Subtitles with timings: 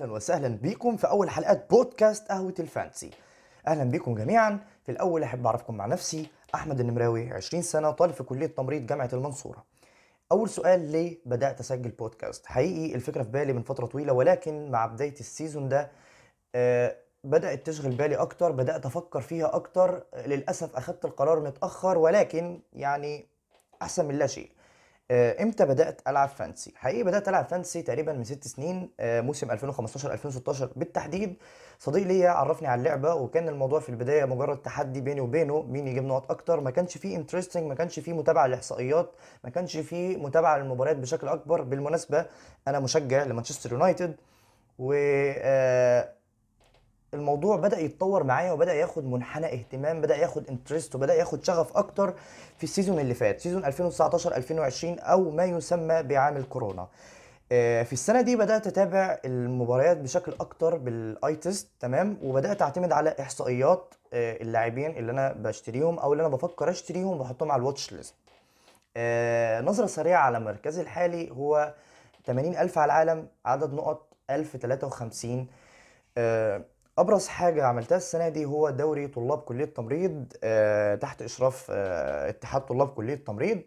[0.00, 3.10] أهلا وسهلا بكم في أول حلقات بودكاست قهوة ال fantasy
[3.66, 4.60] أهلا بكم جميعا.
[4.86, 9.08] في الأول أحب أعرفكم مع نفسي أحمد النمراوي 20 سنة طالب في كلية تمريض جامعة
[9.12, 9.64] المنصورة.
[10.32, 14.86] أول سؤال ليه بدأت أسجل بودكاست؟ حقيقي الفكرة في بالي من فترة طويلة ولكن مع
[14.86, 15.90] بداية ال season ده
[16.54, 20.04] آه بدأت تشغل بالي أكتر بدأت أفكر فيها أكتر.
[20.26, 23.26] للأسف أخدت القرار متأخر ولكن يعني
[23.82, 24.50] أحسن من لا شيء.
[25.10, 30.12] إمتى بدأت ألعب fantasy حقيقي بدأت ألعب fantasy تقريبا من ست سنين آه، موسم 2015
[30.12, 31.36] 2016 بالتحديد.
[31.78, 36.04] صديق ليا عرفني على اللعبة وكان الموضوع في البداية مجرد تحدي بيني وبينه مين يجيب
[36.04, 36.60] نقط أكتر.
[36.60, 39.10] ما كانش فيه interesting ما كانش فيه متابعة للاحصائيات
[39.44, 41.62] ما كانش فيه متابعة للمباريات بشكل أكبر.
[41.62, 42.26] بالمناسبة
[42.68, 44.16] أنا مشجع لمانشستر يونايتد
[44.78, 44.92] و
[45.38, 46.08] آه،
[47.14, 52.14] الموضوع بدأ يتطور معايا وبدأ ياخد منحنى اهتمام بدأ ياخد interest وبدأ ياخد شغف أكتر
[52.56, 56.88] في ال season اللي فات season 2019 2020 أو ما يسمى بعام الكورونا
[57.52, 62.92] آه، في السنة دي بدأت أتابع المباريات بشكل أكتر بال eye test تمام؟ وبدأت أعتمد
[62.92, 67.65] على إحصائيات آه، اللاعبين اللي أنا بشتريهم أو اللي أنا بفكر أشتريهم وبحطهم على ال
[67.65, 68.14] watch list
[68.96, 71.74] آه، نظرة سريعة على مركزي الحالي هو
[72.26, 75.46] 80 ألف على العالم عدد نقط 1053
[77.00, 82.60] أبرز حاجة عملتها السنة دي هو دوري طلاب كلية تمريض آه، تحت إشراف آه، اتحاد
[82.66, 83.60] طلاب كلية تمريض.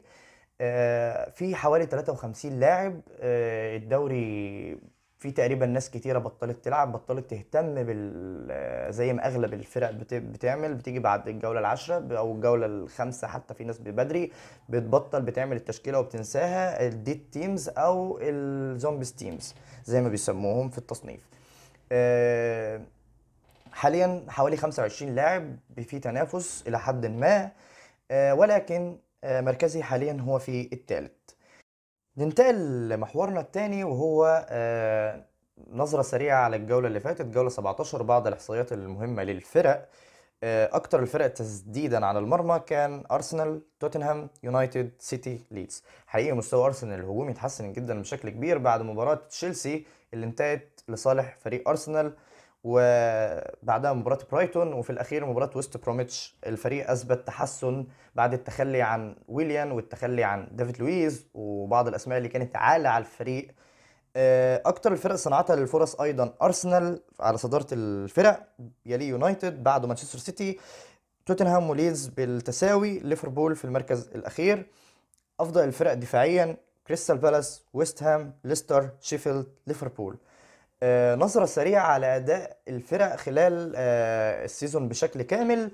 [0.61, 4.77] آه، في حوالي 53 لاعب الدوري
[5.19, 10.99] في تقريبا ناس كتيرة بطلت تلعب بطلت تهتم بال زي ما أغلب الفرق بتعمل بتيجي
[10.99, 14.31] بعد الجولة العاشرة أو الجولة الخامسة حتى في ناس بدري
[14.69, 20.77] بتبطل بتعمل التشكيلة وبتنساها ال dead teams أو ال zombies teams زي ما بيسموهم في
[20.77, 21.21] التصنيف.
[23.73, 25.57] حاليا حوالي 25 لاعب
[25.87, 27.51] في تنافس إلى حد ما
[28.11, 31.11] آه، ولكن آه، مركزي حاليا هو في الثالث.
[32.17, 35.25] ننتقل لمحورنا الثاني وهو آه،
[35.69, 39.89] نظرة سريعة على الجولة اللي فاتت جولة 17 بعض الإحصائيات المهمة للفرق.
[40.45, 45.83] أكتر الفرق تسديدا على المرمى كان أرسنال توتنهام يونايتد سيتي ليدز.
[46.07, 51.69] حقيقي مستوى أرسنال الهجومي اتحسن جدا بشكل كبير بعد مباراة تشيلسي اللي انتهت لصالح فريق
[51.69, 52.13] أرسنال.
[52.63, 56.35] وبعدها مباراة برايتون وفي الأخير مباراة ويست بروميتش.
[56.47, 62.55] الفريق أثبت تحسن بعد التخلي عن ويليان والتخلي عن ديفيد لويز وبعض الأسماء اللي كانت
[62.55, 63.47] عالة على الفريق.
[64.15, 68.47] آه، أكتر الفرق صناعتها للفرص أيضا أرسنال على صدارة الفرق
[68.85, 70.59] يلي يونايتد بعده مانشستر سيتي.
[71.25, 74.67] توتنهام وليدز بالتساوي ليفربول في المركز الأخير.
[75.39, 76.57] أفضل الفرق دفاعيا
[76.87, 80.17] كريستال بالاس ويست هام ليستر شيفيلد ليفربول.
[81.15, 85.71] نظرة سريعة على أداء الفرق خلال آه، ال season بشكل كامل.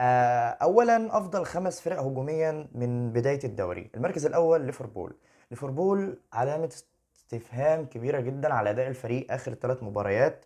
[0.00, 3.90] آه، أولا أفضل خمس فرق هجوميا من بداية الدوري.
[3.94, 5.16] المركز الأول ليفربول.
[5.50, 6.72] ليفربول علامة
[7.16, 10.44] استفهام كبيرة جدا على أداء الفريق آخر ثلاث مباريات.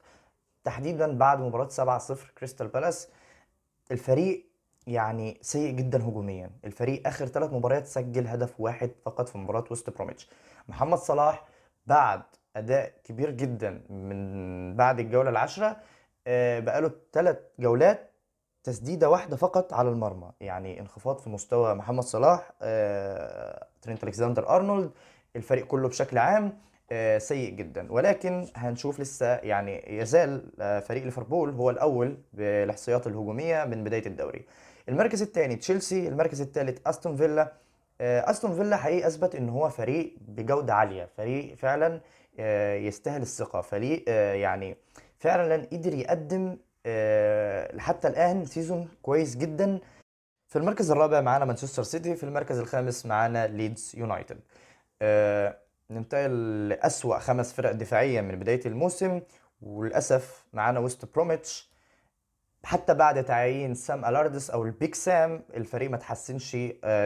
[0.65, 3.09] تحديدا بعد مباراة 7-0 كريستال بالاس.
[3.93, 4.47] الفريق
[4.87, 6.51] يعني سيء جدا هجوميا.
[6.65, 10.29] الفريق آخر ثلاث مباريات سجل هدف واحد فقط في مباراة وست بروميتش.
[10.69, 11.45] محمد صلاح
[11.87, 12.23] بعد
[12.57, 15.77] أداء كبير جدا من بعد الجولة العاشرة.
[16.27, 18.11] آه، بقاله ثلاث جولات
[18.65, 20.31] تسديدة واحدة فقط على المرمى.
[20.41, 24.91] يعني انخفاض في مستوى محمد صلاح آه، ترينت ألكسندر أرنولد
[25.37, 26.59] الفريق كله بشكل عام
[26.93, 27.93] آه، سيء جدا.
[27.93, 30.51] ولكن هنشوف لسه يعني يزال
[30.89, 34.47] فريق ليفربول هو الأول بالإحصائيات الهجومية من بداية الدوري.
[34.89, 37.53] المركز الثاني تشيلسي المركز الثالث أستون فيلا.
[38.01, 42.01] أستون فيلا حقيقي أثبت إن هو فريق بجودة عالية فريق فعلا
[42.87, 43.61] يستاهل الثقة.
[43.61, 44.77] فريق آه، يعني
[45.19, 49.81] فعلا قدر يقدم آه، حتى الآن season كويس جدا.
[50.49, 54.41] في المركز الرابع معانا مانشستر سيتي في المركز الخامس معانا ليدز يونايتد.
[55.91, 59.21] ننتقل لأسوأ خمس فرق دفاعيا من بداية الموسم.
[59.63, 61.71] وللأسف معانا ويست بروميتش.
[62.65, 66.57] حتى بعد تعيين سام ألاردس أو ال Big Sam الفريق ما تحسنش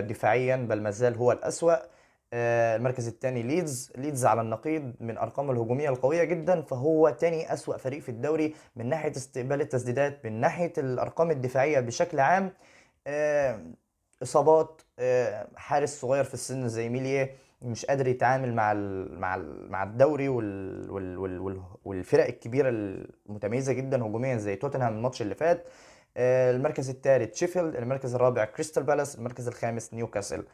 [0.01, 1.73] دفاعيا بل ما زال هو الأسوأ.
[1.75, 1.89] آه،
[2.35, 3.93] المركز الثاني ليدز.
[3.97, 8.89] ليدز على النقيض من ارقامه الهجومية القوية جدا فهو ثاني أسوأ فريق في الدوري من
[8.89, 12.53] ناحية استقبال التسديدات من ناحية الأرقام الدفاعية بشكل عام.
[13.07, 13.61] آه،
[14.23, 18.75] إصابات آه، حارس صغير في السن زي ميليه مش قادر يتعامل مع
[19.19, 19.37] مع
[19.69, 25.67] مع الدوري وال وال وال والفرق الكبيرة المتميزة جدا هجوميا زي توتنهام الماتش اللي فات.
[26.17, 30.45] المركز الثالث شيفيلد المركز الرابع كريستال بالاس المركز الخامس نيوكاسل.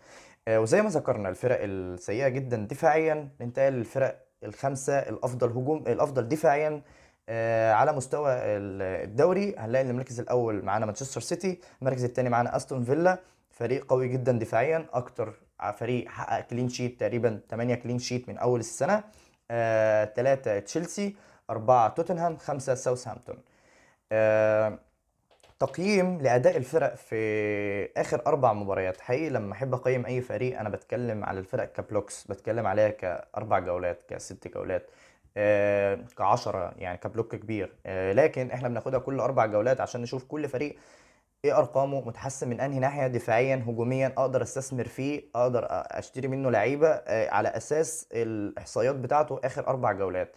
[0.49, 6.83] آه، وزي ما ذكرنا الفرق السيئة جدا دفاعيا ننتقل للفرق الخمسه الأفضل هجوم الأفضل دفاعيا
[7.29, 9.55] آه، على مستوى الدوري.
[9.59, 13.19] هنلاقي المركز الأول معانا مانشستر سيتي المركز الثاني معانا أستون فيلا.
[13.51, 15.35] فريق قوي جدا دفاعيا أكتر
[15.77, 19.05] فريق حقق clean sheet تقريبا 8 clean sheet من أول السنة.
[19.51, 20.05] آه،
[20.61, 21.17] تشيلسي
[21.51, 23.37] أربعة توتنهام خمسة ساوثهامبتون.
[24.13, 24.79] آه
[25.59, 29.01] تقييم لأداء الفرق في آخر أربع مباريات.
[29.01, 33.59] حقيقي لما أحب أقيم أي فريق أنا بتكلم على الفرق ك blocks بتكلم عليها كأربع
[33.59, 34.91] جولات كست جولات
[35.37, 37.73] آه كعشرة يعني ك block كبير.
[37.87, 40.77] آه لكن إحنا بناخدها كل أربع جولات عشان نشوف كل فريق
[41.45, 46.89] إيه أرقامه متحسن من أنهي ناحية دفاعيا هجوميا أقدر أستثمر فيه أقدر أشتري منه لعيبة
[46.89, 50.37] آه، على أساس الإحصائيات بتاعته آخر أربع جولات.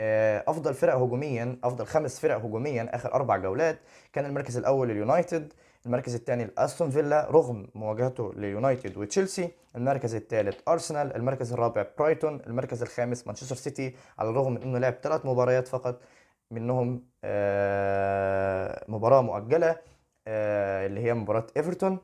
[0.00, 3.78] أفضل فرق هجوميا أفضل خمس فرق هجوميا آخر أربع جولات
[4.12, 5.52] كان المركز الأول اليونايتد
[5.86, 12.82] المركز الثاني لأستون فيلا رغم مواجهته ليونايتد وتشيلسي المركز الثالث أرسنال المركز الرابع برايتون المركز
[12.82, 16.00] الخامس مانشستر سيتي على الرغم من إنه لعب ثلاث مباريات فقط
[16.50, 19.76] منهم آه، مباراة مؤجلة
[20.28, 21.98] آه، اللي هي مباراة إيفرتون.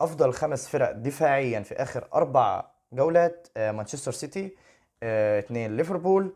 [0.00, 4.56] أفضل خمس فرق دفاعيا في آخر أربع جولات مانشستر سيتي
[5.02, 6.32] اثنين ليفربول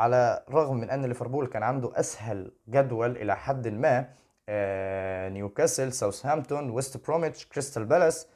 [0.00, 4.08] على الرغم من أن ليفربول كان عنده أسهل جدول إلى حد ما
[4.48, 8.26] آه، نيوكاسل ساوثهامبتون ويست بروميتش كريستال بالاس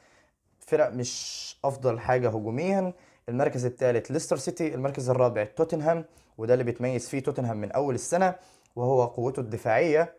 [0.61, 2.93] فرق مش أفضل حاجة هجوميا.
[3.29, 6.05] المركز الثالث ليستر سيتي المركز الرابع توتنهام
[6.39, 8.35] وده اللي بيتميز فيه توتنهام من أول السنة
[8.77, 10.17] وهو قوته الدفاعية.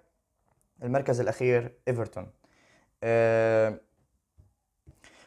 [0.83, 2.27] المركز الأخير إيفرتون.
[3.03, 3.79] آه،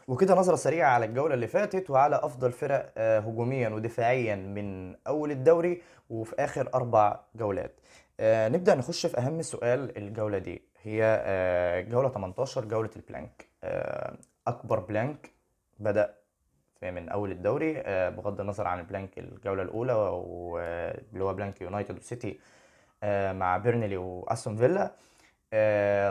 [0.09, 5.31] وكده نظرة سريعة على الجولة اللي فاتت وعلى أفضل فرق آه، هجوميا ودفاعيا من أول
[5.31, 7.81] الدوري وفي آخر أربع جولات.
[8.21, 10.63] آه، نبدأ نخش في أهم سؤال الجولة دي.
[10.83, 13.49] هي آه، جولة 18 جولة ال blank.
[14.47, 15.31] أكبر blank
[15.81, 16.15] بدأ
[16.83, 17.73] من أول الدوري
[18.11, 22.39] بغض النظر عن ال blank الجولة الأولى واللي هو blank يونايتد وسيتي
[23.33, 24.91] مع بيرنلي وأستون فيلا.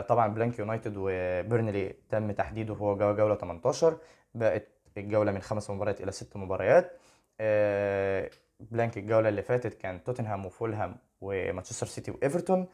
[0.08, 3.98] طبعا blank يونايتد وبيرنلي تم تحديده هو جولة 18
[4.34, 4.68] بقت
[4.98, 6.92] الجولة من خمس مباريات إلى ست مباريات.
[7.40, 8.30] آه،
[8.60, 12.66] blank الجولة اللي فاتت كان توتنهام وفولهام ومانشستر سيتي وإيفرتون.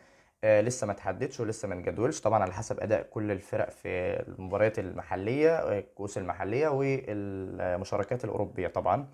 [0.44, 3.88] آه، لسه ما تحددش ولسه ما نجدولش طبعا على حسب أداء كل الفرق في
[4.28, 9.06] المباريات المحلية الكؤوس المحلية والمشاركات الأوروبية طبعا.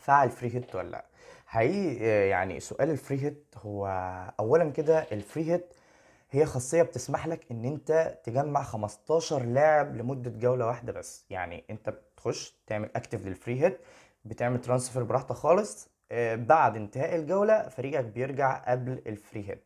[0.00, 1.04] فعل free hit ولا لا؟
[1.56, 3.86] حقيقي آه، يعني سؤال ال free hit هو
[4.40, 5.74] اولا كده ال free hit
[6.30, 11.24] هي خاصية بتسمح لك إن أنت تجمع 15 لاعب لمدة جولة واحدة بس.
[11.30, 13.78] يعني أنت بتخش تعمل active لل free hit
[14.24, 19.64] بتعمل transfer براحتك خالص آه، بعد انتهاء الجولة فريقك بيرجع قبل ال free hit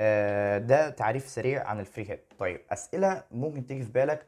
[0.00, 4.26] آه، ده تعريف سريع عن ال free hit طيب أسئلة ممكن تيجي في بالك.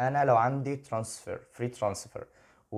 [0.00, 2.26] أنا لو عندي transfer free transfer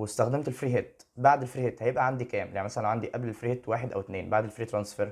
[0.01, 3.27] واستخدمت ال free hit بعد ال free hit هيبقى عندي كام؟ يعني مثلا عندي قبل
[3.27, 5.11] ال free hit واحد أو اتنين بعد ال free transfer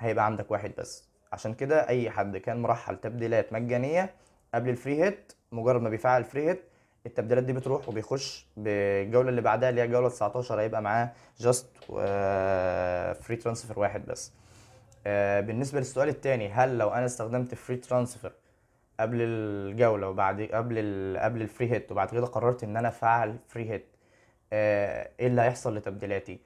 [0.00, 1.04] هيبقى عندك واحد بس.
[1.32, 4.14] عشان كده أي حد كان مرحل تبديلات مجانية
[4.54, 6.62] قبل ال free hit مجرد ما بيفعل ال free hit
[7.06, 11.66] التبديلات دي بتروح وبيخش بالجولة اللي بعدها اللي هي جولة 19 هيبقى معاه just
[13.24, 14.32] free transfer واحد بس.
[15.06, 18.32] آه، بالنسبة للسؤال الثاني هل لو أنا استخدمت free transfer
[19.00, 20.76] قبل الجولة وبعد قبل
[21.20, 23.86] قبل ال free hit وبعد كده قررت إن أنا أفعل free hit
[24.52, 26.38] إيه اللي هيحصل لتبديلاتي؟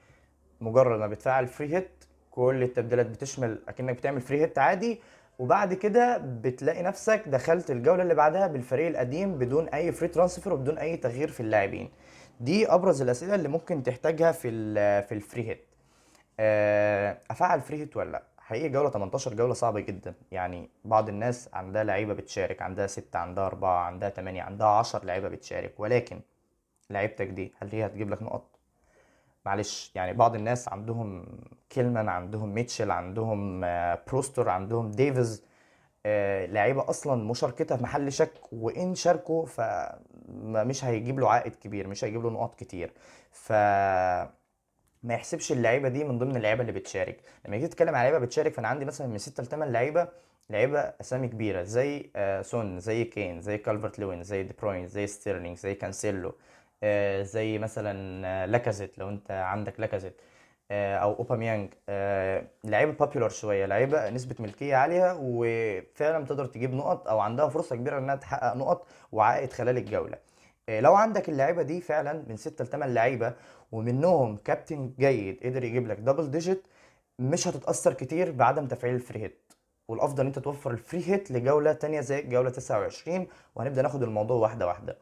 [0.61, 1.89] مجرد ما بتفعل free hit
[2.31, 5.01] كل التبديلات بتشمل أكنك بتعمل free hit عادي.
[5.39, 10.77] وبعد كده بتلاقي نفسك دخلت الجولة اللي بعدها بالفريق القديم بدون أي free transfer وبدون
[10.77, 11.89] أي تغيير في اللاعبين.
[12.39, 14.49] دي أبرز الأسئلة اللي ممكن تحتاجها في
[15.01, 15.65] في ال free hit
[16.39, 20.13] آه، أفعل free hit ولا لأ؟ حقيقي جولة 18 جولة صعبة جدا.
[20.31, 25.29] يعني بعض الناس عندها لعيبة بتشارك عندها 6 عندها 4 عندها 8 عندها 10 لعيبة
[25.29, 25.79] بتشارك.
[25.79, 26.19] ولكن
[26.89, 28.59] لعيبتك دي هل هي هتجيب لك نقط؟
[29.45, 31.25] معلش يعني بعض الناس عندهم
[31.69, 35.43] كيلمان عندهم ميتشل عندهم آه، بروستر عندهم ديفيز
[36.05, 42.03] آه، لعيبة أصلا مشاركتها في محل شك وإن شاركوا فمش هيجيب له عائد كبير مش
[42.03, 42.91] هيجيب له نقاط كتير.
[43.31, 43.51] ف
[45.03, 47.19] ما يحسبش اللعيبة دي من ضمن اللعيبة اللي بتشارك.
[47.45, 50.07] لما يجي تتكلم على لعيبة بتشارك فأنا عندي مثلا من 6 ل 8 لعيبة
[50.49, 55.07] لعيبة أسامي كبيرة زي آه، سون زي كين زي كالفرت لوين زي دي بروين زي
[55.07, 56.35] ستيرلينج زي كانسيلو
[57.23, 60.21] زي مثلا آه، لاكازيت لو أنت عندك لاكازيت
[60.71, 61.73] آه، أو اوباميانج
[62.63, 67.97] لعيبة popular شوية لعيبة نسبة ملكية عالية وفعلا تقدر تجيب نقط أو عندها فرصة كبيرة
[67.97, 70.17] إنها تحقق نقط وعائد خلال الجولة.
[70.69, 73.33] لو عندك اللعيبة دي فعلا من 6 ل 8 لعيبة
[73.71, 76.67] ومنهم كابتن جيد قدر يجيب لك double digit
[77.19, 79.53] مش هتتأثر كتير بعدم تفعيل ال free hit
[79.87, 84.37] والأفضل إن أنت توفر ال free hit لجولة تانية زي جولة 29 وهنبدأ ناخد الموضوع
[84.37, 84.97] واحدة واحدة.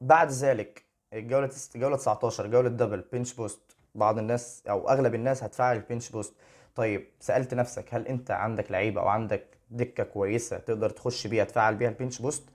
[0.00, 5.76] بعد ذلك الجولة جولة 19 جولة double bench boost بعض الناس أو أغلب الناس هتفعل
[5.76, 6.34] ال bench boost
[6.74, 11.74] طيب سألت نفسك هل أنت عندك لعيبة أو عندك دكة كويسة تقدر تخش بيها تفعل
[11.74, 12.48] بيها ال bench boost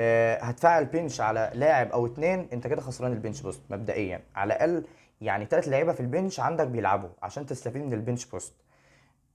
[0.00, 4.20] آه هتفعل bench على لاعب أو اتنين أنت كده خسران ال bench boost مبدئيا.
[4.34, 4.84] على الأقل
[5.20, 8.54] يعني ثلاث لعيبة في ال bench عندك بيلعبوا عشان تستفيد من ال bench boost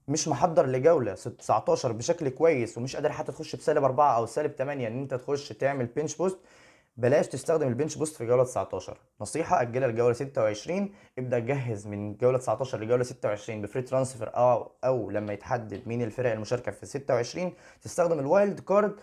[0.08, 4.88] مش محضر لجولة 19 بشكل كويس ومش قادر حتى تخش بسالب 4 أو سالب 8
[4.88, 6.38] إن أنت تخش تعمل bench boost
[6.98, 12.14] بلاش تستخدم ال bench boost في جولة 19 نصيحة أجلها لجولة 26 ابدأ جهز من
[12.16, 16.86] جولة 19 لجولة 26 ب free transfer أو أو لما يتحدد مين الفرق المشاركة في
[16.86, 17.52] 26
[17.82, 18.96] تستخدم ال wild card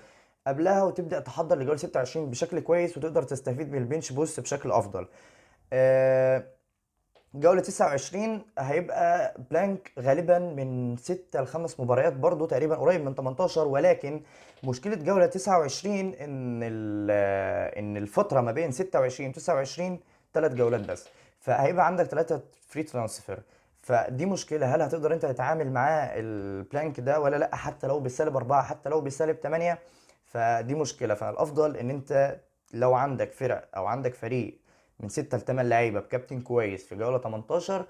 [0.47, 5.07] قبلها وتبدأ تحضر لجولة 26 بشكل كويس وتقدر تستفيد من ال bench boost بشكل أفضل.
[5.73, 6.47] آه
[7.35, 13.67] جولة 29 هيبقى blank غالبا من 6 ل 5 مباريات برضو تقريبا قريب من 18
[13.67, 14.21] ولكن
[14.63, 16.63] مشكلة جولة 29 إن
[17.77, 19.99] إن الفترة ما بين 26 و 29
[20.33, 21.07] ثلاث جولات بس.
[21.39, 23.39] فهيبقى عندك ثلاثة free transfer
[23.81, 24.75] فدي مشكلة.
[24.75, 28.89] هل هتقدر أنت تتعامل معاه ال blank ده ولا لأ؟ حتى لو بسالب 4 حتى
[28.89, 29.79] لو بسالب 8
[30.25, 31.13] فدي مشكلة.
[31.13, 32.35] فالأفضل إن أنت
[32.73, 34.57] لو عندك فرق أو عندك فريق
[34.99, 37.85] من 6 ل 8 لعيبة بكابتن كويس في جولة 18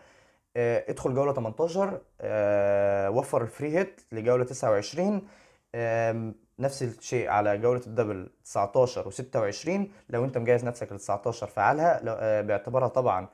[0.57, 5.27] آه، ادخل جولة 18 آه، وفر ال free hit لجولة 29
[6.59, 9.69] نفس الشيء على جولة ال double 19 و26
[10.09, 13.27] لو انت مجهز نفسك ل 19 فعلها آه، باعتبارها طبعا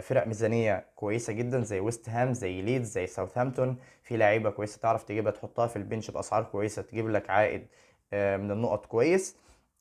[0.00, 3.76] فرق ميزانية كويسة جدا زي ويست هام زي ليدز زي ساوثهامبتون.
[4.02, 7.66] في لعيبة كويسة تعرف تجيبها تحطها في ال bench بأسعار كويسة تجيب لك عائد
[8.12, 9.36] من النقط كويس.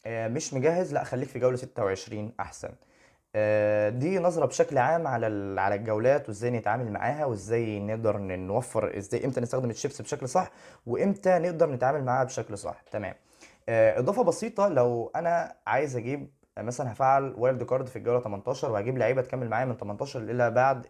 [0.08, 2.70] مش مجهز لا خليك في جولة 26 أحسن.
[3.36, 9.25] آه، دي نظرة بشكل عام على على الجولات وإزاي نتعامل معاها وإزاي نقدر نوفر إزاي
[9.25, 10.51] إمتى نستخدم الشيبس بشكل صح
[10.86, 12.81] وإمتى نقدر نتعامل معاها بشكل صح.
[12.91, 13.15] تمام.
[13.70, 16.29] آه، إضافة بسيطة لو أنا عايز أجيب
[16.60, 20.86] مثلا هفعل wild card في الجولة 18 وهجيب لعيبه تكمل معايا من 18 إلى بعد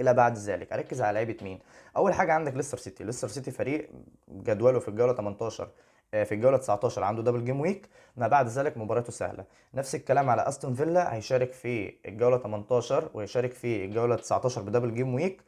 [0.00, 0.72] إلى بعد ذلك.
[0.72, 1.58] أركز على لعيبة مين.
[1.96, 3.04] أول حاجة عندك ليستر سيتي.
[3.04, 3.90] ليستر سيتي فريق
[4.28, 5.70] جدوله في الجولة 18 آه،
[6.12, 9.44] في الجولة 19 عنده double game week ما بعد ذلك مباراته سهلة.
[9.74, 14.94] نفس الكلام على أستون فيلا هيشارك في الجولة 18 ويشارك في الجولة 19 ب double
[14.94, 15.42] game week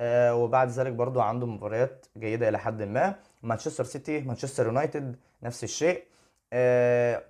[0.00, 3.14] آه وبعد ذلك برضو عنده مباريات جيدة إلى حد ما.
[3.42, 6.04] مانشستر سيتي مانشستر يونايتد نفس الشيء.
[6.52, 7.22] آه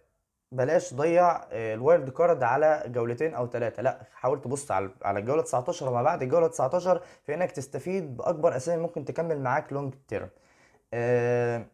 [0.53, 5.19] بلاش تضيع آه، ال wild card على جولتين أو ثلاثة لا حاول تبص على على
[5.19, 9.95] الجولة 19 وما بعد الجولة 19 في إنك تستفيد بأكبر أسامي ممكن تكمل معاك long
[10.09, 10.29] term
[10.95, 11.67] آه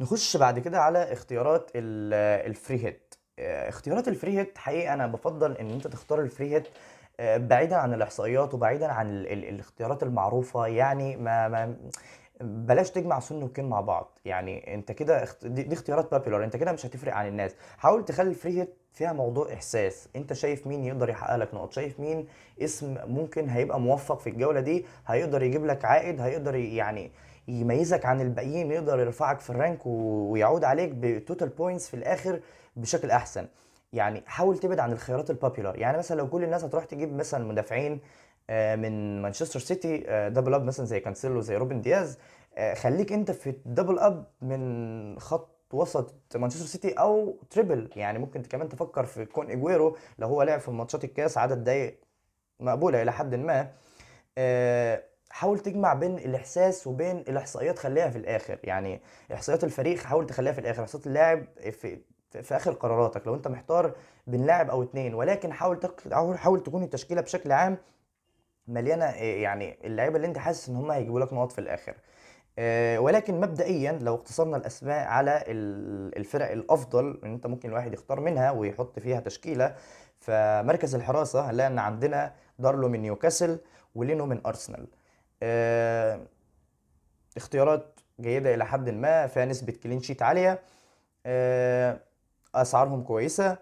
[0.00, 5.52] نخش بعد كده على اختيارات ال free hit اختيارات ال free hit حقيقه أنا بفضل
[5.56, 6.68] إن أنت تختار ال free hit
[7.20, 10.66] آه، بعيدا عن الإحصائيات وبعيدا عن ال ال الاختيارات المعروفة.
[10.66, 11.76] يعني ما, ما
[12.40, 14.18] بلاش تجمع سون وكين مع بعض.
[14.24, 17.54] يعني أنت كده دي, اختيارات popular أنت كده مش هتفرق عن الناس.
[17.78, 20.08] حاول تخلي ال free hit فيها موضوع إحساس.
[20.16, 22.26] أنت شايف مين يقدر يحقق لك نقط؟ شايف مين
[22.62, 27.10] اسم ممكن هيبقى موفق في الجولة دي؟ هيقدر يجيب لك عائد؟ هيقدر يعني
[27.60, 32.40] يميزك عن الباقيين يقدر يرفعك في ال rank ويعود عليك ب total points في الآخر
[32.76, 33.46] بشكل أحسن.
[33.92, 37.44] يعني حاول تبعد عن الخيارات ال popular يعني مثلا لو كل الناس هتروح تجيب مثلا
[37.44, 38.00] مدافعين
[38.50, 39.98] آه، من مانشستر سيتي
[40.30, 42.18] double up مثلا زي كانسيلو زي روبن دياز
[42.56, 48.18] آه، خليك أنت في ال double up من خط وسط مانشستر سيتي أو triple يعني
[48.18, 52.00] ممكن كمان تفكر في كون إجويرو لو هو لعب في ماتشات الكاس عدد دقايق
[52.60, 53.68] مقبولة إلى حد ما.
[54.38, 58.58] آه، حاول تجمع بين الإحساس وبين الإحصائيات خليها في الآخر.
[58.64, 59.00] يعني
[59.34, 60.82] إحصائيات الفريق حاول تخليها في الآخر.
[60.82, 61.98] إحصائيات اللاعب في
[62.42, 63.26] في آخر قراراتك.
[63.26, 63.92] لو أنت محتار
[64.26, 65.78] بين لاعب أو اتنين ولكن حاول.
[66.36, 67.78] حاول تكون التشكيلة بشكل عام
[68.68, 71.94] مليانة يعني اللعيبة اللي أنت حاسس إن هم هيجيبوا لك نقط في الآخر.
[72.58, 75.44] آه، ولكن مبدئيا لو اختصرنا الأسماء على
[76.16, 79.74] الفرق الأفضل إن أنت ممكن الواحد يختار منها ويحط فيها تشكيلة
[80.18, 83.58] فمركز الحراسة هنلاقي ان عندنا دارلو من نيوكاسل
[83.94, 84.80] ولينو من أرسنال.
[84.80, 84.99] آه،
[87.36, 90.60] اختيارات جيدة إلى حد ما فيها نسبة clean sheet عالية
[91.26, 92.00] آه،
[92.54, 93.58] أسعارهم كويسة.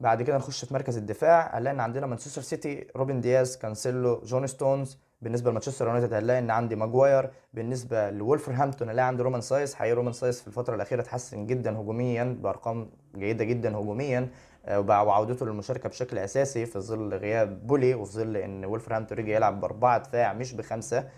[0.00, 1.58] بعد كده نخش في مركز الدفاع.
[1.58, 4.98] هنلاقي إن عندنا مانشستر سيتي روبن دياز كانسيلو جون ستونز.
[5.22, 7.30] بالنسبة لمانشستر يونايتد هنلاقي إن عندي ماجواير.
[7.54, 9.74] بالنسبة لولفرهامبتون هنلاقي عندي رومان سايس.
[9.74, 14.18] حقيقي رومان سايس في الفترة الأخيرة اتحسن جدا هجوميا بأرقام جيدة جدا هجوميا.
[14.18, 14.28] آه،
[14.68, 19.98] وعودته للمشاركة بشكل أساسي في ظل غياب بولي وفي ظل إن ولفرهامبتون رجع يلعب بأربعة
[19.98, 21.08] دفاع مش بخمسة.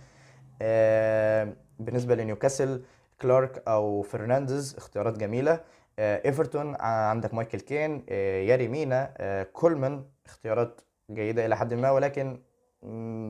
[0.62, 2.82] آه، بالنسبة لنيوكاسل
[3.22, 5.60] كلارك أو فرنانديز اختيارات جميلة.
[5.98, 8.04] آه، إيفرتون عندك مايكل كين
[8.48, 9.14] ياري مينا
[9.52, 10.80] كولمان اختيارات
[11.10, 12.40] جيدة إلى حد ما ولكن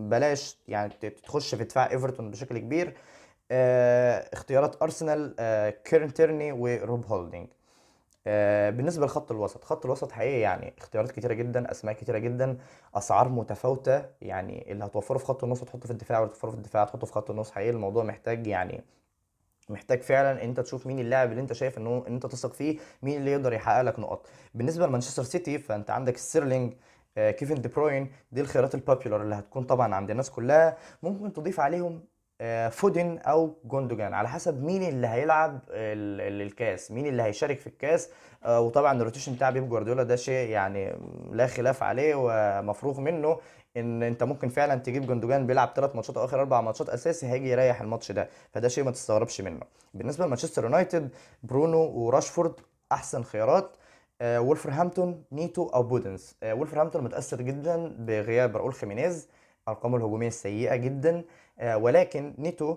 [0.08, 0.92] بلاش يعني
[1.24, 2.96] تخش في دفاع إيفرتون بشكل كبير.
[4.32, 5.34] اختيارات أرسنال
[5.84, 7.48] كيرن تيرني وروب هولدينج.
[7.48, 7.61] آه،
[8.70, 9.64] بالنسبة لخط الوسط.
[9.64, 12.58] خط الوسط حقيقي يعني اختيارات كتيرة جدا أسماء كتيرة جدا
[12.94, 14.04] أسعار متفاوتة.
[14.20, 17.12] يعني اللي هتوفره في خط النص تحطه في الدفاع واللي تحطه في الدفاع تحطه في
[17.12, 17.50] خط النص.
[17.50, 18.84] حقيقي الموضوع محتاج يعني
[19.68, 23.32] محتاج فعلا أنت تشوف مين اللاعب اللي أنت شايف إنه أنت تثق فيه مين اللي
[23.32, 24.26] يقدر يحقق لك نقط.
[24.54, 26.72] بالنسبة لمانشستر سيتي فأنت عندك ستيرلينج
[27.18, 28.12] آه، كيفن دي بروين.
[28.32, 30.76] دي الخيارات ال popular اللي هتكون طبعا عند الناس كلها.
[31.02, 32.02] ممكن تضيف عليهم آه،
[32.70, 34.14] فودن أو جوندوجان.
[34.14, 38.10] على حسب مين اللي هيلعب الكاس مين اللي هيشارك في الكاس.
[38.44, 40.96] آه، وطبعا ال rotation بتاع بيب جوارديولا ده شيء يعني
[41.32, 43.38] لا خلاف عليه ومفروغ منه
[43.76, 47.50] إن أنت ممكن فعلا تجيب جوندوجان بيلعب ثلاث ماتشات أو اخر أربع ماتشات أساسي هيجي
[47.50, 48.28] يريح الماتش ده.
[48.52, 49.60] فده شيء ما تستغربش منه.
[49.94, 51.08] بالنسبة لمانشستر يونايتد
[51.42, 52.52] برونو وراشفورد
[52.92, 53.70] أحسن خيارات.
[54.20, 56.34] آه، وولفرهامبتون نيتو أو بودينس.
[56.42, 59.28] آه، وولفرهامبتون متأثر جدا بغياب راؤول خيمينيز.
[59.68, 61.24] ارقامه الهجومية سيئه جدا
[61.58, 62.76] آه، ولكن نيتو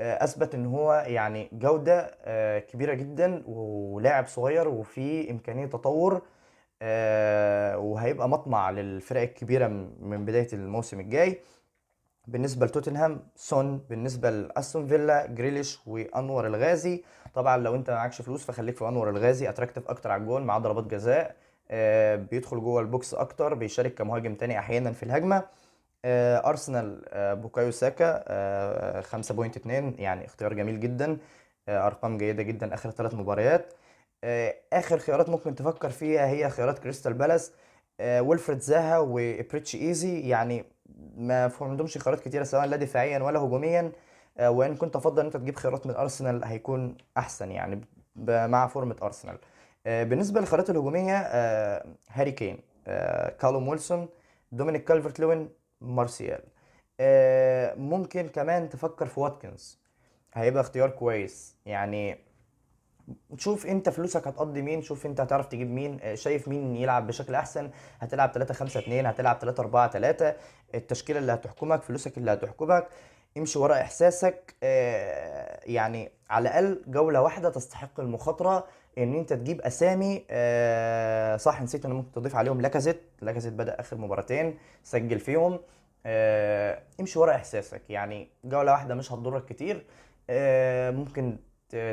[0.00, 2.18] أثبت إن هو يعني جودة
[2.60, 6.22] كبيرة جدا ولاعب صغير وفي إمكانية تطور
[7.82, 9.66] وهيبقى مطمع للفرق الكبيرة
[10.00, 11.40] من بداية الموسم الجاي.
[12.26, 13.78] بالنسبة لتوتنهام سون.
[13.90, 17.04] بالنسبة لأستون فيلا جريليش وأنور الغازي.
[17.34, 19.48] طبعا لو أنت معكش فلوس فخليك في أنور الغازي.
[19.48, 21.36] attractive أكتر على الجول معاه ضربات جزاء
[21.70, 25.36] آه بيدخل جوه ال box أكتر بيشارك كمهاجم تاني أحيانا في الهجمة.
[25.36, 25.44] آه
[26.46, 29.66] أرسنال آه بوكايو ساكا آه 5.2
[29.98, 31.18] يعني اختيار جميل جدا
[31.68, 33.72] آه أرقام جيدة جدا آخر ثلاث مباريات.
[34.24, 37.52] آه آخر خيارات ممكن تفكر فيها هي خيارات كريستال بالاس
[38.00, 40.20] آه ويلفريد زاها وإبريتشي إيزي.
[40.28, 40.64] يعني
[41.16, 43.92] ما عندهمش خيارات كتيرة سواء لا دفاعيا ولا هجوميا.
[44.38, 47.80] آه، وإن كنت أفضل إن أنت تجيب خيارات من أرسنال هيكون أحسن يعني
[48.26, 49.38] مع فورمة أرسنال.
[49.86, 52.58] آه، بالنسبة للخيارات الهجومية آه، هاري كين
[53.40, 54.08] كالوم ويلسون
[54.52, 55.48] دومينيك كالفرت لوين
[55.80, 56.40] مارسيال.
[57.78, 59.80] ممكن كمان تفكر في واتكنز.
[60.34, 61.56] هيبقى اختيار كويس.
[61.66, 62.18] يعني
[63.36, 66.16] شوف انت فلوسك هتقضي مين شوف انت هتعرف تجيب مين.
[66.16, 67.70] شايف مين يلعب بشكل أحسن.
[67.98, 70.36] هتلعب 3 5 2 هتلعب 3 4 3
[70.74, 72.88] التشكيلة اللي هتحكمك فلوسك اللي هتحكمك.
[73.36, 78.66] امشي ورا إحساسك آه، يعني على الأقل جولة واحدة تستحق المخاطرة
[78.98, 83.96] إن أنت تجيب أسامي آه، صح نسيت إن ممكن تضيف عليهم لاكازيت لاكازيت بدأ آخر
[83.96, 85.58] مباراتين سجل فيهم
[86.06, 89.84] آه، امشي ورا إحساسك يعني جولة واحدة مش هتضرك كتير
[90.90, 91.36] ممكن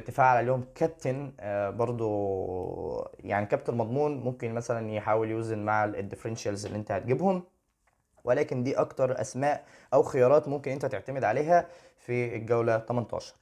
[0.06, 1.32] تفعل عليهم كابتن
[1.78, 7.44] برضو يعني كابتن مضمون ممكن مثلا يحاول يوزن مع ال differentials اللي أنت هتجيبهم.
[8.24, 13.34] ولكن دي أكتر أسماء أو خيارات ممكن أنت تعتمد عليها في الجولة 18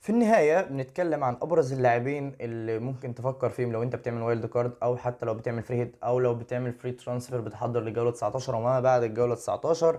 [0.00, 4.72] في النهاية بنتكلم عن أبرز اللاعبين اللي ممكن تفكر فيهم لو أنت بتعمل wild card
[4.82, 8.80] أو حتى لو بتعمل free hit أو لو بتعمل free transfer بتحضر لجولة 19 وما
[8.80, 9.98] بعد الجولة 19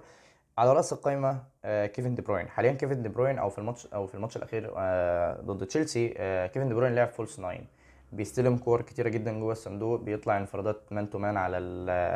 [0.58, 2.50] على رأس القائمة آه، كيفن دي بروين.
[2.50, 6.48] حاليا كيفن دي بروين أو في الماتش أو في الماتش الأخير آه، ضد تشيلسي آه،
[6.48, 7.68] كيفن دي بروين لعب false nine
[8.12, 11.58] بيستلم كور كتيرة جدا جوه الصندوق بيطلع انفرادات man to man على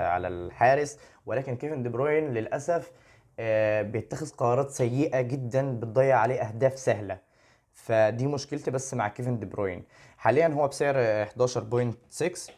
[0.07, 0.97] على الحارس.
[1.25, 2.91] ولكن كيفن دي بروين للأسف
[3.39, 7.17] آه، بيتخذ قرارات سيئة جدا بتضيع عليه أهداف سهلة.
[7.73, 9.83] فدي مشكلتي بس مع كيفن دي بروين.
[10.17, 12.51] حاليا هو بسعر 11.6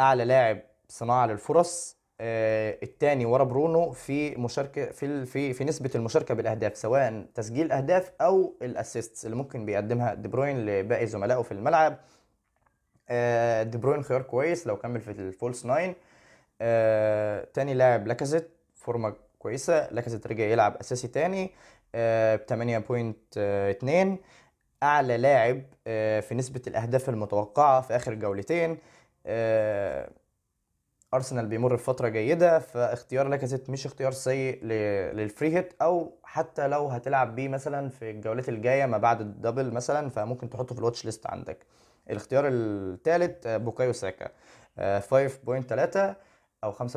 [0.00, 1.96] أعلى لاعب صناعة للفرص.
[2.20, 8.12] آه الثاني ورا برونو في مشاركة في في في نسبة المشاركة بالأهداف سواء تسجيل أهداف
[8.20, 11.92] أو ال assists اللي ممكن بيقدمها دي بروين لباقي زملائه في الملعب.
[11.92, 11.98] آه،
[13.62, 15.94] دي بروين خيار كويس لو كمل في ال false nine
[16.60, 19.90] آه، تاني لاعب لاكازيت فورمة كويسة.
[19.90, 21.50] لاكازيت رجع يلعب أساسي تاني
[21.94, 24.18] ب 8.2
[24.82, 28.78] أعلى لاعب آه، في نسبة الأهداف المتوقعة في آخر جولتين.
[31.14, 34.64] أرسنال بيمر بفترة جيدة فاختيار لاكازيت مش اختيار سيء
[35.14, 39.27] لل free hit أو حتى لو هتلعب بيه مثلا في الجولات الجاية ما بعد ال
[39.27, 41.66] double مثلا فممكن تحطه في ال watch list عندك.
[42.10, 44.28] الاختيار الثالث آه، بوكايو ساكا.
[45.00, 46.16] 5.3 آه،
[46.64, 46.88] أو 5.3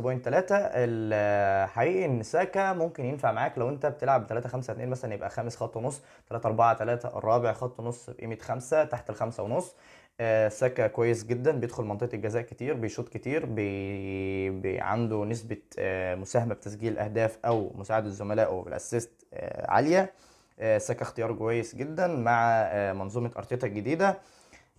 [0.75, 5.55] الحقيقي إن ساكا ممكن ينفع معاك لو أنت بتلعب 3 5 2 مثلا يبقى خامس
[5.55, 9.75] خط ونص 3 4 3 الرابع خط نص بقيمة 5 تحت الخمسة ونص.
[10.19, 14.49] آه، ساكا كويس جدا بيدخل منطقة الجزاء كتير بيشوط كتير بي...
[14.49, 15.57] بي عنده نسبة
[16.15, 19.11] مساهمة بتسجيل أهداف أو مساعدة زملائه بال assist
[19.65, 20.13] عالية.
[20.77, 24.09] ساكا اختيار كويس جدا مع منظومة أرتيتا الجديدة.
[24.09, 24.15] آه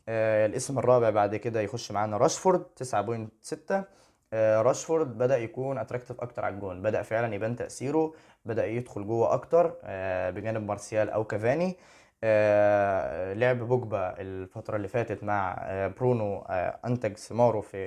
[0.08, 3.84] الاسم الرابع بعد كده يخش معانا راشفورد 9.6
[4.32, 6.82] آه راشفورد بدأ يكون attractive أكتر على الجون.
[6.82, 11.76] بدأ فعلا يبان تأثيره بدأ يدخل جوه أكتر آه بجانب مارسيال أو كافاني.
[12.24, 17.86] آه لعب بوجبا الفترة اللي فاتت مع آه برونو آه انتج ثماره في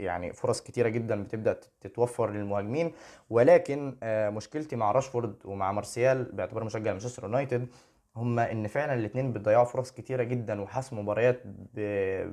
[0.00, 2.92] يعني فرص كتيرة جدا بتبدأ تتوفر للمهاجمين.
[3.30, 7.68] ولكن آه مشكلتي مع راشفورد ومع مارسيال باعتبار مشجع مانشستر يونايتد
[8.16, 11.42] هما إن فعلا الاثنين بيضيعوا فرص كتيرة جدا وحسم مباريات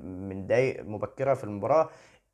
[0.04, 1.90] من دقايق مبكرة في المباراة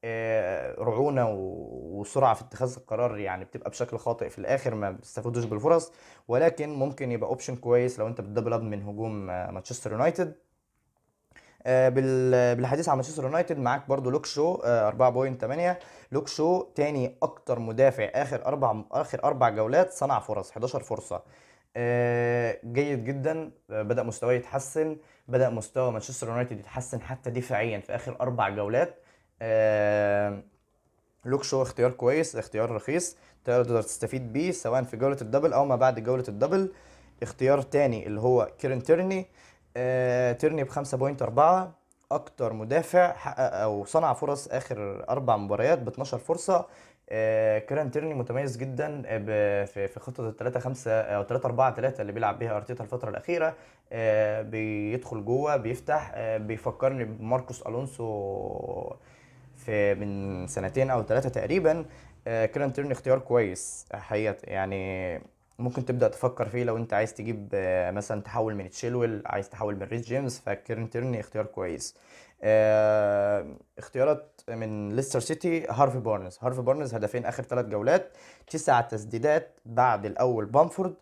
[0.06, 5.92] آه، رعونة وسرعة في اتخاذ القرار يعني بتبقى بشكل خاطئ في الآخر ما بتستفادوش بالفرص.
[6.28, 10.36] ولكن ممكن يبقى option كويس لو أنت بت double up من هجوم آه، مانشستر يونايتد.
[11.66, 11.90] آه،
[12.54, 15.80] بالحديث عن مانشستر يونايتد معاك برضو لوك شو 4.8
[16.12, 21.22] لوك شو تاني أكتر مدافع آخر أربع آخر أربع جولات صنع فرص 11 فرصة.
[22.66, 23.52] جيد جدا.
[23.70, 24.98] بدأ مستواه يتحسن.
[25.28, 28.96] بدأ مستوى مانشستر يونايتد يتحسن حتى دفاعيا في آخر أربع جولات.
[31.26, 33.18] لوك شو اختيار كويس اختيار رخيص.
[33.46, 36.72] تقدر تستفيد بيه سواء في جولة ال double أو ما بعد جولة ال double.
[37.24, 39.26] اختيار تاني اللي هو كيرن تيرني.
[39.78, 46.18] آه تيرني ب 5.4 أكتر مدافع حقق أو صنع فرص آخر أربع مباريات ب 12
[46.18, 46.66] فرصة.
[47.10, 49.02] آه كيرن تيرني متميز جدا
[49.66, 53.56] في خطة ال 3 5 أو 3 4 3 اللي بيلعب بيها أرتيتا الفترة الأخيرة.
[53.92, 58.96] آه بيدخل جوه بيفتح آه بيفكرني بماركوس ألونسو
[59.56, 61.86] في من سنتين أو ثلاثة تقريبا.
[62.26, 65.22] كيران تيرني اختيار كويس حقيقة يعني
[65.60, 69.76] ممكن تبدأ تفكر فيه لو انت عايز تجيب آه، مثلا تحول من تشيلويل عايز تحول
[69.76, 71.96] من ريس جيمس فكيرن تيرني اختيار كويس.
[72.44, 73.46] آه،
[73.78, 78.12] اختيارات من ليستر سيتي هارفي بارنز هارفي بارنز هدفين آخر ثلاث جولات
[78.48, 80.94] تسع تسديدات بعد الأول بامفورد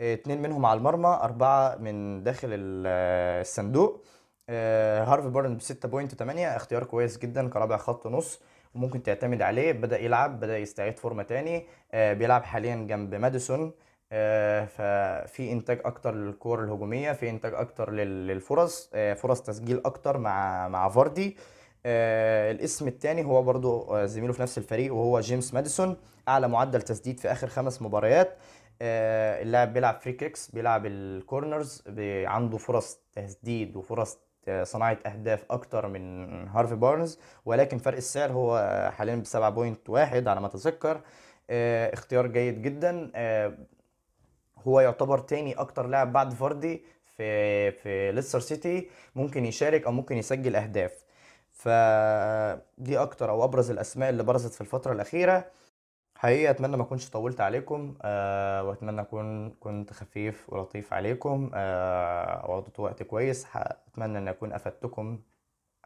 [0.00, 4.04] اتنين منهم على المرمى أربعة من داخل الصندوق.
[4.48, 8.40] آه، هارفي بارنز ب 6.8 اختيار كويس جدا كرابع خط نص
[8.74, 9.72] وممكن تعتمد عليه.
[9.72, 11.66] بدأ يلعب بدأ يستعيد فورمة تاني.
[11.92, 13.60] آه، بيلعب حاليا جنب ماديسون.
[13.62, 13.72] آه،
[14.66, 21.36] ففي إنتاج أكتر للكور الهجومية في إنتاج أكتر للفرص فرص تسجيل أكتر مع مع فاردي.
[21.86, 25.96] الاسم الثاني هو برضو زميله في نفس الفريق وهو جيمس ماديسون.
[26.28, 28.36] أعلى معدل تسديد في آخر خمس مباريات.
[28.82, 31.84] اللاعب بيلعب free kicks بيلعب ال corners
[32.24, 34.18] عنده فرص تسديد وفرص
[34.62, 37.18] صناعة أهداف أكتر من هارفي بارنز.
[37.44, 41.00] ولكن فرق السعر هو حاليا ب 7.1 على ما أتذكر
[41.50, 43.10] آه، اختيار جيد جدا.
[43.14, 43.52] آه،
[44.68, 46.84] هو يعتبر تاني أكتر لاعب بعد فاردي
[47.16, 51.04] في في ليستر سيتي ممكن يشارك أو ممكن يسجل أهداف.
[51.50, 55.50] فدي أكتر أو أبرز الأسماء اللي برزت في الفترة الأخيرة.
[56.16, 62.80] حقيقي أتمنى ما أكونش طولت عليكم أه وأتمنى أكون كنت خفيف ولطيف عليكم أه وقضيت
[62.80, 63.46] وقت كويس.
[63.56, 65.22] أتمنى ان أكون أفدتكم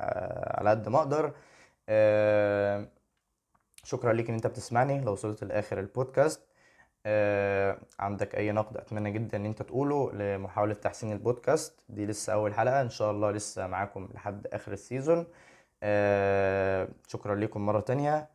[0.00, 1.32] أه على قد ما أقدر.
[1.88, 2.88] أه
[3.84, 5.00] شكرا ليك إن أنت بتسمعني.
[5.00, 6.40] لو وصلت لآخر البودكاست
[7.98, 11.80] عندك أي نقد أتمنى جدا إن أنت تقوله لمحاولة تحسين البودكاست.
[11.88, 12.80] دي لسه أول حلقة.
[12.80, 15.26] إن شاء الله لسه معاكم لحد آخر ال season.
[15.82, 18.28] أه شكرا لكم مرة تانية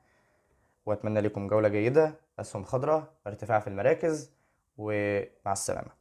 [0.86, 2.14] وأتمنى لكم جولة جيدة.
[2.40, 4.32] أسهم خضراء ارتفاع في المراكز
[4.78, 5.99] ومع السلامة.